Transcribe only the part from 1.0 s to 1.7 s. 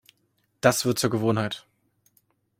Gewohnheit.